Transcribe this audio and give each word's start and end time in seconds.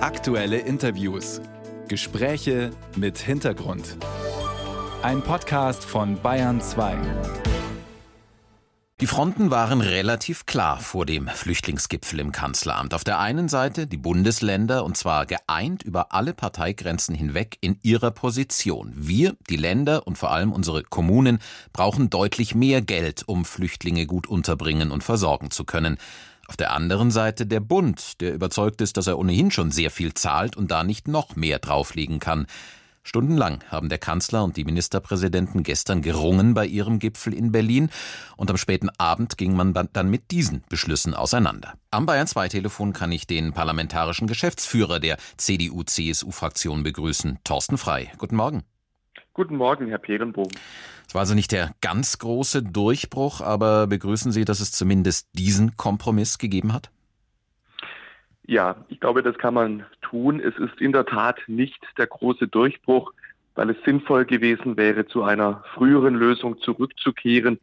Aktuelle 0.00 0.58
Interviews. 0.58 1.40
Gespräche 1.88 2.70
mit 2.94 3.18
Hintergrund. 3.18 3.96
Ein 5.02 5.22
Podcast 5.22 5.84
von 5.84 6.22
Bayern 6.22 6.60
2. 6.60 6.96
Die 9.00 9.08
Fronten 9.08 9.50
waren 9.50 9.80
relativ 9.80 10.46
klar 10.46 10.78
vor 10.78 11.04
dem 11.04 11.26
Flüchtlingsgipfel 11.26 12.20
im 12.20 12.30
Kanzleramt. 12.30 12.94
Auf 12.94 13.02
der 13.02 13.18
einen 13.18 13.48
Seite 13.48 13.88
die 13.88 13.96
Bundesländer, 13.96 14.84
und 14.84 14.96
zwar 14.96 15.26
geeint 15.26 15.82
über 15.82 16.12
alle 16.12 16.32
Parteigrenzen 16.32 17.16
hinweg 17.16 17.58
in 17.60 17.80
ihrer 17.82 18.12
Position. 18.12 18.92
Wir, 18.94 19.34
die 19.50 19.56
Länder 19.56 20.06
und 20.06 20.16
vor 20.16 20.30
allem 20.30 20.52
unsere 20.52 20.84
Kommunen, 20.84 21.40
brauchen 21.72 22.08
deutlich 22.08 22.54
mehr 22.54 22.82
Geld, 22.82 23.24
um 23.26 23.44
Flüchtlinge 23.44 24.06
gut 24.06 24.28
unterbringen 24.28 24.92
und 24.92 25.02
versorgen 25.02 25.50
zu 25.50 25.64
können. 25.64 25.98
Auf 26.48 26.56
der 26.56 26.72
anderen 26.72 27.10
Seite 27.10 27.46
der 27.46 27.60
Bund, 27.60 28.22
der 28.22 28.34
überzeugt 28.34 28.80
ist, 28.80 28.96
dass 28.96 29.06
er 29.06 29.18
ohnehin 29.18 29.50
schon 29.50 29.70
sehr 29.70 29.90
viel 29.90 30.14
zahlt 30.14 30.56
und 30.56 30.70
da 30.70 30.82
nicht 30.82 31.06
noch 31.06 31.36
mehr 31.36 31.58
drauflegen 31.58 32.20
kann. 32.20 32.46
Stundenlang 33.02 33.62
haben 33.68 33.88
der 33.90 33.98
Kanzler 33.98 34.44
und 34.44 34.56
die 34.56 34.64
Ministerpräsidenten 34.64 35.62
gestern 35.62 36.02
gerungen 36.02 36.54
bei 36.54 36.66
ihrem 36.66 36.98
Gipfel 36.98 37.34
in 37.34 37.52
Berlin 37.52 37.90
und 38.36 38.50
am 38.50 38.56
späten 38.56 38.88
Abend 38.98 39.38
ging 39.38 39.54
man 39.54 39.74
dann 39.92 40.10
mit 40.10 40.30
diesen 40.30 40.64
Beschlüssen 40.68 41.14
auseinander. 41.14 41.74
Am 41.90 42.06
Bayern 42.06 42.26
2 42.26 42.48
Telefon 42.48 42.92
kann 42.94 43.12
ich 43.12 43.26
den 43.26 43.52
parlamentarischen 43.52 44.26
Geschäftsführer 44.26 45.00
der 45.00 45.18
CDU-CSU-Fraktion 45.36 46.82
begrüßen, 46.82 47.38
Thorsten 47.44 47.78
Frei. 47.78 48.10
Guten 48.18 48.36
Morgen. 48.36 48.62
Guten 49.34 49.56
Morgen, 49.56 49.88
Herr 49.88 49.98
Perenbogen. 49.98 50.58
Es 51.08 51.14
war 51.14 51.20
also 51.20 51.34
nicht 51.34 51.52
der 51.52 51.70
ganz 51.80 52.18
große 52.18 52.62
Durchbruch, 52.62 53.40
aber 53.40 53.86
begrüßen 53.86 54.30
Sie, 54.30 54.44
dass 54.44 54.60
es 54.60 54.72
zumindest 54.72 55.26
diesen 55.32 55.74
Kompromiss 55.78 56.36
gegeben 56.36 56.74
hat? 56.74 56.90
Ja, 58.46 58.76
ich 58.88 59.00
glaube, 59.00 59.22
das 59.22 59.38
kann 59.38 59.54
man 59.54 59.86
tun. 60.02 60.38
Es 60.38 60.54
ist 60.58 60.78
in 60.80 60.92
der 60.92 61.06
Tat 61.06 61.40
nicht 61.46 61.78
der 61.96 62.08
große 62.08 62.46
Durchbruch, 62.48 63.12
weil 63.54 63.70
es 63.70 63.76
sinnvoll 63.86 64.26
gewesen 64.26 64.76
wäre, 64.76 65.06
zu 65.06 65.22
einer 65.22 65.64
früheren 65.74 66.14
Lösung 66.14 66.60
zurückzukehren. 66.60 67.58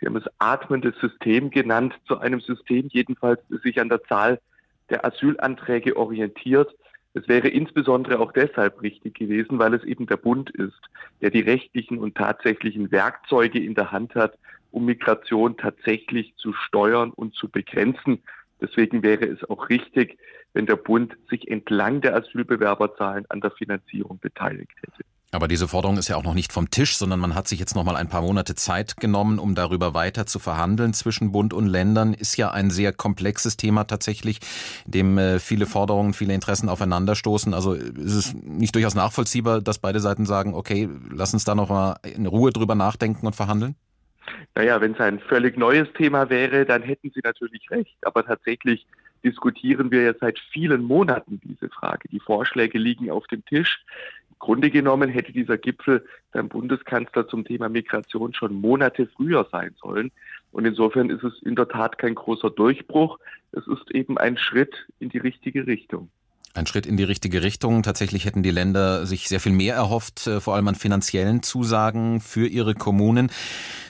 Sie 0.00 0.06
haben 0.06 0.16
es 0.16 0.24
atmendes 0.38 0.98
System 0.98 1.50
genannt, 1.50 1.94
zu 2.06 2.18
einem 2.18 2.40
System 2.40 2.88
jedenfalls, 2.90 3.40
das 3.50 3.60
sich 3.60 3.78
an 3.78 3.90
der 3.90 4.02
Zahl 4.04 4.40
der 4.88 5.04
Asylanträge 5.04 5.98
orientiert. 5.98 6.74
Es 7.16 7.28
wäre 7.28 7.48
insbesondere 7.48 8.20
auch 8.20 8.30
deshalb 8.30 8.82
richtig 8.82 9.14
gewesen, 9.14 9.58
weil 9.58 9.72
es 9.72 9.82
eben 9.84 10.06
der 10.06 10.18
Bund 10.18 10.50
ist, 10.50 10.78
der 11.22 11.30
die 11.30 11.40
rechtlichen 11.40 11.96
und 11.96 12.14
tatsächlichen 12.14 12.92
Werkzeuge 12.92 13.58
in 13.58 13.74
der 13.74 13.90
Hand 13.90 14.14
hat, 14.14 14.38
um 14.70 14.84
Migration 14.84 15.56
tatsächlich 15.56 16.34
zu 16.36 16.52
steuern 16.52 17.12
und 17.12 17.34
zu 17.34 17.48
begrenzen. 17.48 18.22
Deswegen 18.60 19.02
wäre 19.02 19.24
es 19.24 19.42
auch 19.48 19.70
richtig, 19.70 20.18
wenn 20.52 20.66
der 20.66 20.76
Bund 20.76 21.16
sich 21.30 21.50
entlang 21.50 22.02
der 22.02 22.16
Asylbewerberzahlen 22.16 23.24
an 23.30 23.40
der 23.40 23.52
Finanzierung 23.52 24.18
beteiligt 24.18 24.76
hätte. 24.82 25.02
Aber 25.32 25.48
diese 25.48 25.66
Forderung 25.66 25.98
ist 25.98 26.08
ja 26.08 26.16
auch 26.16 26.22
noch 26.22 26.34
nicht 26.34 26.52
vom 26.52 26.70
Tisch, 26.70 26.96
sondern 26.96 27.18
man 27.18 27.34
hat 27.34 27.48
sich 27.48 27.58
jetzt 27.58 27.74
noch 27.74 27.82
mal 27.84 27.96
ein 27.96 28.08
paar 28.08 28.22
Monate 28.22 28.54
Zeit 28.54 28.96
genommen, 28.96 29.38
um 29.38 29.56
darüber 29.56 29.92
weiter 29.92 30.24
zu 30.26 30.38
verhandeln 30.38 30.94
zwischen 30.94 31.32
Bund 31.32 31.52
und 31.52 31.66
Ländern. 31.66 32.14
Ist 32.14 32.36
ja 32.36 32.52
ein 32.52 32.70
sehr 32.70 32.92
komplexes 32.92 33.56
Thema 33.56 33.84
tatsächlich, 33.84 34.38
in 34.86 34.92
dem 34.92 35.18
äh, 35.18 35.38
viele 35.40 35.66
Forderungen, 35.66 36.14
viele 36.14 36.32
Interessen 36.32 36.68
aufeinanderstoßen. 36.68 37.54
Also 37.54 37.74
ist 37.74 38.14
es 38.14 38.34
nicht 38.34 38.74
durchaus 38.76 38.94
nachvollziehbar, 38.94 39.60
dass 39.60 39.78
beide 39.78 39.98
Seiten 39.98 40.26
sagen, 40.26 40.54
okay, 40.54 40.88
lass 41.10 41.34
uns 41.34 41.44
da 41.44 41.56
noch 41.56 41.70
mal 41.70 41.96
in 42.04 42.26
Ruhe 42.26 42.52
drüber 42.52 42.76
nachdenken 42.76 43.26
und 43.26 43.34
verhandeln? 43.34 43.74
Naja, 44.54 44.80
wenn 44.80 44.92
es 44.92 45.00
ein 45.00 45.18
völlig 45.18 45.56
neues 45.58 45.88
Thema 45.94 46.30
wäre, 46.30 46.64
dann 46.64 46.82
hätten 46.82 47.10
Sie 47.14 47.20
natürlich 47.22 47.70
recht. 47.70 47.96
Aber 48.02 48.24
tatsächlich 48.24 48.86
diskutieren 49.24 49.90
wir 49.90 50.04
jetzt 50.04 50.20
seit 50.20 50.38
vielen 50.52 50.82
Monaten 50.82 51.40
diese 51.42 51.68
Frage. 51.68 52.08
Die 52.08 52.20
Vorschläge 52.20 52.78
liegen 52.78 53.10
auf 53.10 53.26
dem 53.26 53.44
Tisch. 53.44 53.84
Grunde 54.46 54.70
genommen 54.70 55.10
hätte 55.10 55.32
dieser 55.32 55.58
Gipfel 55.58 56.06
beim 56.30 56.48
Bundeskanzler 56.48 57.26
zum 57.26 57.44
Thema 57.44 57.68
Migration 57.68 58.32
schon 58.32 58.54
Monate 58.54 59.08
früher 59.08 59.44
sein 59.50 59.74
sollen. 59.82 60.12
Und 60.52 60.64
insofern 60.64 61.10
ist 61.10 61.24
es 61.24 61.42
in 61.42 61.56
der 61.56 61.66
Tat 61.66 61.98
kein 61.98 62.14
großer 62.14 62.50
Durchbruch. 62.50 63.18
Es 63.50 63.66
ist 63.66 63.90
eben 63.90 64.18
ein 64.18 64.38
Schritt 64.38 64.86
in 65.00 65.08
die 65.08 65.18
richtige 65.18 65.66
Richtung. 65.66 66.10
Ein 66.54 66.68
Schritt 66.68 66.86
in 66.86 66.96
die 66.96 67.02
richtige 67.02 67.42
Richtung. 67.42 67.82
Tatsächlich 67.82 68.24
hätten 68.24 68.44
die 68.44 68.52
Länder 68.52 69.04
sich 69.04 69.28
sehr 69.28 69.40
viel 69.40 69.50
mehr 69.50 69.74
erhofft, 69.74 70.28
äh, 70.28 70.40
vor 70.40 70.54
allem 70.54 70.68
an 70.68 70.76
finanziellen 70.76 71.42
Zusagen 71.42 72.20
für 72.20 72.46
ihre 72.46 72.74
Kommunen. 72.74 73.32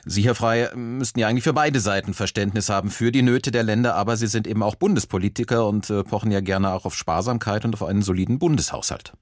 Sie, 0.07 0.23
Herr 0.23 0.35
Frey, 0.35 0.75
müssten 0.75 1.21
ja 1.21 1.29
eigentlich 1.29 1.45
für 1.45 1.53
beide 1.53 1.81
Seiten 1.81 2.15
Verständnis 2.15 2.71
haben 2.71 2.89
für 2.89 3.13
die 3.13 3.21
Nöte 3.21 3.51
der 3.51 3.63
Länder, 3.63 3.95
aber 3.95 4.17
Sie 4.17 4.27
sind 4.27 4.47
eben 4.47 4.63
auch 4.63 4.77
Bundespolitiker 4.77 5.69
und 5.69 5.91
äh, 5.91 6.03
pochen 6.03 6.31
ja 6.31 6.41
gerne 6.41 6.73
auch 6.73 6.87
auf 6.87 6.95
Sparsamkeit 6.95 7.67
und 7.67 7.75
auf 7.75 7.83
einen 7.83 8.01
soliden 8.01 8.39
Bundeshaushalt. 8.39 9.13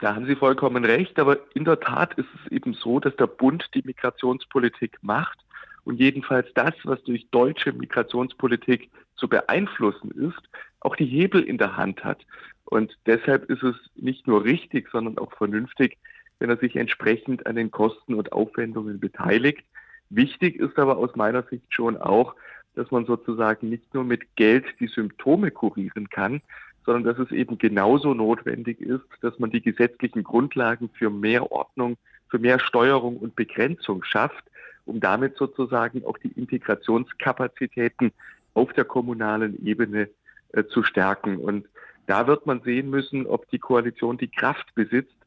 Da 0.00 0.14
haben 0.14 0.26
Sie 0.26 0.36
vollkommen 0.36 0.84
recht, 0.84 1.18
aber 1.18 1.38
in 1.54 1.64
der 1.64 1.80
Tat 1.80 2.14
ist 2.14 2.28
es 2.34 2.52
eben 2.52 2.74
so, 2.74 3.00
dass 3.00 3.16
der 3.16 3.26
Bund 3.26 3.68
die 3.74 3.82
Migrationspolitik 3.84 4.98
macht 5.02 5.38
und 5.84 5.98
jedenfalls 5.98 6.46
das, 6.54 6.74
was 6.84 7.02
durch 7.02 7.28
deutsche 7.30 7.72
Migrationspolitik 7.72 8.90
zu 9.16 9.28
beeinflussen 9.28 10.12
ist, 10.12 10.40
auch 10.80 10.94
die 10.94 11.06
Hebel 11.06 11.42
in 11.42 11.58
der 11.58 11.76
Hand 11.76 12.04
hat. 12.04 12.24
Und 12.64 12.96
deshalb 13.06 13.50
ist 13.50 13.62
es 13.62 13.74
nicht 13.96 14.28
nur 14.28 14.44
richtig, 14.44 14.88
sondern 14.92 15.18
auch 15.18 15.32
vernünftig, 15.32 15.98
wenn 16.38 16.50
er 16.50 16.58
sich 16.58 16.76
entsprechend 16.76 17.46
an 17.46 17.56
den 17.56 17.70
Kosten 17.72 18.14
und 18.14 18.32
Aufwendungen 18.32 19.00
beteiligt. 19.00 19.64
Wichtig 20.10 20.56
ist 20.56 20.78
aber 20.78 20.98
aus 20.98 21.16
meiner 21.16 21.42
Sicht 21.44 21.64
schon 21.70 21.96
auch, 21.96 22.36
dass 22.74 22.90
man 22.92 23.06
sozusagen 23.06 23.68
nicht 23.68 23.92
nur 23.92 24.04
mit 24.04 24.36
Geld 24.36 24.64
die 24.78 24.86
Symptome 24.86 25.50
kurieren 25.50 26.08
kann, 26.08 26.40
sondern 26.88 27.04
dass 27.04 27.26
es 27.26 27.30
eben 27.32 27.58
genauso 27.58 28.14
notwendig 28.14 28.80
ist, 28.80 29.04
dass 29.20 29.38
man 29.38 29.50
die 29.50 29.60
gesetzlichen 29.60 30.24
Grundlagen 30.24 30.88
für 30.94 31.10
mehr 31.10 31.52
Ordnung, 31.52 31.98
für 32.30 32.38
mehr 32.38 32.58
Steuerung 32.58 33.18
und 33.18 33.36
Begrenzung 33.36 34.04
schafft, 34.04 34.42
um 34.86 34.98
damit 34.98 35.36
sozusagen 35.36 36.02
auch 36.06 36.16
die 36.16 36.28
Integrationskapazitäten 36.28 38.10
auf 38.54 38.72
der 38.72 38.86
kommunalen 38.86 39.62
Ebene 39.66 40.08
äh, 40.54 40.64
zu 40.64 40.82
stärken. 40.82 41.36
Und 41.36 41.68
da 42.06 42.26
wird 42.26 42.46
man 42.46 42.62
sehen 42.62 42.88
müssen, 42.88 43.26
ob 43.26 43.50
die 43.50 43.58
Koalition 43.58 44.16
die 44.16 44.30
Kraft 44.30 44.74
besitzt, 44.74 45.18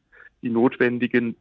die 0.42 0.50
notwendigen 0.50 1.36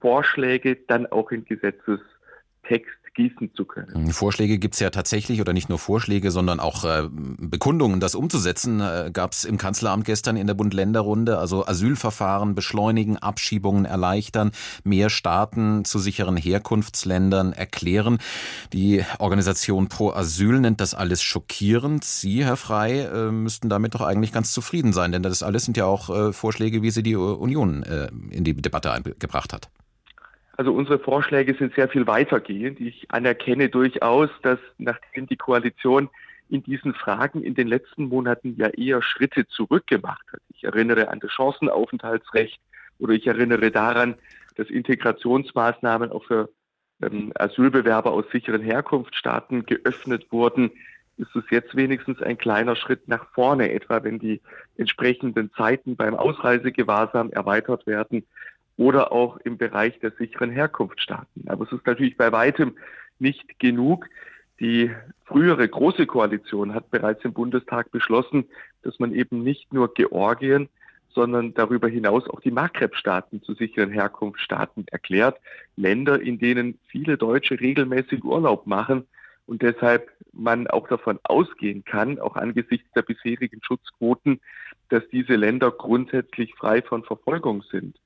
Vorschläge 0.00 0.78
dann 0.88 1.06
auch 1.06 1.30
in 1.30 1.44
Gesetzestext 1.44 2.98
gießen 3.14 3.52
zu 3.54 3.64
können. 3.64 4.12
Vorschläge 4.12 4.58
gibt 4.58 4.74
es 4.74 4.80
ja 4.80 4.90
tatsächlich 4.90 5.40
oder 5.40 5.52
nicht 5.52 5.68
nur 5.68 5.78
Vorschläge, 5.78 6.30
sondern 6.30 6.60
auch 6.60 6.84
äh, 6.84 7.08
Bekundungen, 7.10 8.00
das 8.00 8.14
umzusetzen, 8.14 8.80
äh, 8.80 9.10
gab 9.12 9.32
es 9.32 9.44
im 9.44 9.58
Kanzleramt 9.58 10.04
gestern 10.04 10.36
in 10.36 10.46
der 10.46 10.54
Bund-Länder-Runde. 10.54 11.38
Also 11.38 11.66
Asylverfahren 11.66 12.54
beschleunigen, 12.54 13.16
Abschiebungen 13.16 13.84
erleichtern, 13.84 14.52
mehr 14.84 15.10
Staaten 15.10 15.84
zu 15.84 15.98
sicheren 15.98 16.36
Herkunftsländern 16.36 17.52
erklären. 17.52 18.18
Die 18.72 19.04
Organisation 19.18 19.88
Pro 19.88 20.10
Asyl 20.10 20.60
nennt 20.60 20.80
das 20.80 20.94
alles 20.94 21.22
schockierend. 21.22 22.04
Sie, 22.04 22.44
Herr 22.44 22.56
Frei, 22.56 23.00
äh, 23.00 23.30
müssten 23.32 23.68
damit 23.68 23.94
doch 23.94 24.02
eigentlich 24.02 24.32
ganz 24.32 24.52
zufrieden 24.52 24.92
sein, 24.92 25.12
denn 25.12 25.22
das 25.22 25.42
alles 25.42 25.64
sind 25.64 25.76
ja 25.76 25.86
auch 25.86 26.10
äh, 26.10 26.32
Vorschläge, 26.32 26.82
wie 26.82 26.90
sie 26.90 27.02
die 27.02 27.16
Union 27.16 27.82
äh, 27.82 28.08
in 28.30 28.44
die 28.44 28.54
Debatte 28.54 28.92
eingebracht 28.92 29.52
hat. 29.52 29.68
Also 30.60 30.74
unsere 30.74 30.98
Vorschläge 30.98 31.54
sind 31.54 31.74
sehr 31.74 31.88
viel 31.88 32.06
weitergehend. 32.06 32.80
Ich 32.80 33.10
anerkenne 33.10 33.70
durchaus, 33.70 34.28
dass 34.42 34.58
nachdem 34.76 35.26
die 35.26 35.38
Koalition 35.38 36.10
in 36.50 36.62
diesen 36.62 36.92
Fragen 36.92 37.42
in 37.42 37.54
den 37.54 37.66
letzten 37.66 38.10
Monaten 38.10 38.56
ja 38.58 38.66
eher 38.66 39.00
Schritte 39.00 39.48
zurückgemacht 39.48 40.26
hat. 40.30 40.40
Ich 40.52 40.64
erinnere 40.64 41.08
an 41.08 41.18
das 41.18 41.32
Chancenaufenthaltsrecht 41.32 42.60
oder 42.98 43.14
ich 43.14 43.26
erinnere 43.26 43.70
daran, 43.70 44.16
dass 44.56 44.68
Integrationsmaßnahmen 44.68 46.12
auch 46.12 46.24
für 46.24 46.50
ähm, 47.00 47.32
Asylbewerber 47.36 48.12
aus 48.12 48.26
sicheren 48.30 48.60
Herkunftsstaaten 48.60 49.64
geöffnet 49.64 50.26
wurden, 50.30 50.72
ist 51.16 51.34
es 51.34 51.44
jetzt 51.50 51.74
wenigstens 51.74 52.20
ein 52.20 52.36
kleiner 52.36 52.76
Schritt 52.76 53.08
nach 53.08 53.24
vorne, 53.32 53.72
etwa 53.72 54.04
wenn 54.04 54.18
die 54.18 54.42
entsprechenden 54.76 55.50
Zeiten 55.54 55.96
beim 55.96 56.14
Ausreisegewahrsam 56.14 57.30
erweitert 57.30 57.86
werden 57.86 58.26
oder 58.80 59.12
auch 59.12 59.36
im 59.44 59.58
Bereich 59.58 59.98
der 60.00 60.10
sicheren 60.12 60.50
Herkunftsstaaten. 60.50 61.46
Aber 61.48 61.66
es 61.66 61.72
ist 61.72 61.86
natürlich 61.86 62.16
bei 62.16 62.32
weitem 62.32 62.76
nicht 63.18 63.58
genug. 63.58 64.08
Die 64.58 64.90
frühere 65.26 65.68
große 65.68 66.06
Koalition 66.06 66.74
hat 66.74 66.90
bereits 66.90 67.22
im 67.26 67.34
Bundestag 67.34 67.90
beschlossen, 67.90 68.46
dass 68.82 68.98
man 68.98 69.12
eben 69.12 69.42
nicht 69.42 69.70
nur 69.74 69.92
Georgien, 69.92 70.70
sondern 71.10 71.52
darüber 71.52 71.88
hinaus 71.88 72.26
auch 72.30 72.40
die 72.40 72.50
Maghreb-Staaten 72.50 73.42
zu 73.42 73.52
sicheren 73.52 73.90
Herkunftsstaaten 73.90 74.86
erklärt. 74.90 75.38
Länder, 75.76 76.18
in 76.18 76.38
denen 76.38 76.78
viele 76.86 77.18
Deutsche 77.18 77.60
regelmäßig 77.60 78.24
Urlaub 78.24 78.66
machen 78.66 79.06
und 79.44 79.60
deshalb 79.60 80.10
man 80.32 80.68
auch 80.68 80.88
davon 80.88 81.18
ausgehen 81.24 81.84
kann, 81.84 82.18
auch 82.18 82.36
angesichts 82.36 82.90
der 82.92 83.02
bisherigen 83.02 83.60
Schutzquoten, 83.62 84.40
dass 84.88 85.06
diese 85.12 85.34
Länder 85.34 85.70
grundsätzlich 85.70 86.54
frei 86.54 86.80
von 86.80 87.04
Verfolgung 87.04 87.62
sind. 87.70 87.98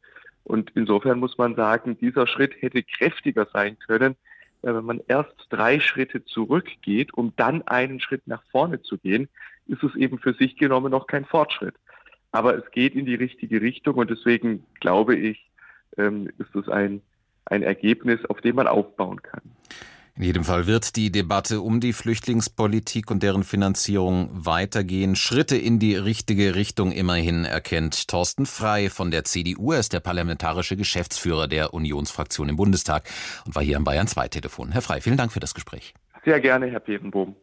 Und 0.45 0.71
insofern 0.75 1.19
muss 1.19 1.39
man 1.39 1.57
sagen, 1.57 1.99
dieser 1.99 2.27
Schritt 2.27 2.61
hätte 2.61 2.83
kräftiger 2.83 3.47
sein 3.53 3.79
können, 3.79 4.17
wenn 4.63 4.85
man 4.85 5.01
erst 5.09 5.35
drei 5.51 5.81
Schritte 5.81 6.25
zurückgeht, 6.25 7.13
um 7.15 7.33
dann 7.37 7.63
einen 7.63 8.01
Schritt 8.01 8.27
nach 8.27 8.43
vorne 8.51 8.81
zu 8.83 8.97
gehen, 8.99 9.29
ist 9.67 9.83
es 9.83 9.95
eben 9.95 10.19
für 10.19 10.35
sich 10.35 10.57
genommen 10.57 10.91
noch 10.91 11.07
kein 11.07 11.25
Fortschritt. 11.25 11.75
Aber 12.33 12.57
es 12.57 12.71
geht 12.71 12.95
in 12.95 13.07
die 13.07 13.15
richtige 13.15 13.61
Richtung 13.61 13.97
und 13.97 14.11
deswegen 14.11 14.65
glaube 14.81 15.17
ich, 15.17 15.51
ähm, 15.97 16.31
ist 16.39 16.55
es 16.55 16.69
ein, 16.69 17.03
ein 17.47 17.63
Ergebnis, 17.63 18.25
auf 18.27 18.41
dem 18.41 18.57
man 18.57 18.67
aufbauen 18.67 19.23
kann. 19.23 19.43
In 20.17 20.23
jedem 20.23 20.45
Fall 20.45 20.69
wird 20.69 20.95
die 20.95 21.11
Debatte 21.11 21.61
um 21.61 21.81
die 21.81 21.93
Flüchtlingspolitik 21.93 23.11
und 23.11 23.25
deren 23.25 23.43
Finanzierung 23.43 24.31
weitergehen. 24.33 25.17
Schritte 25.17 25.57
in 25.57 25.81
die 25.81 25.97
richtige 25.97 26.55
Richtung 26.55 26.93
immerhin 26.93 27.45
erkennt 27.45 28.07
Thorsten 28.07 28.47
Frei 28.47 28.91
von 28.91 29.11
der 29.11 29.25
CDU. 29.25 29.73
Er 29.73 29.81
ist 29.81 29.93
der 29.93 29.99
parlamentarische 29.99 30.77
Geschäftsführer 30.77 31.49
der 31.49 31.75
Unionsfraktion 31.75 32.49
im 32.49 32.55
Bundestag 32.55 33.09
und 33.45 33.57
war 33.57 33.65
hier 33.65 33.77
am 33.77 33.83
Bayern 33.83 34.07
2 34.07 34.29
Telefon. 34.29 34.71
Herr 34.71 34.83
Frei, 34.83 35.01
vielen 35.01 35.17
Dank 35.17 35.33
für 35.33 35.41
das 35.41 35.53
Gespräch. 35.53 35.95
Sehr 36.25 36.41
gerne, 36.41 36.71
Herr 36.71 36.79
Petenbohm. 36.79 37.35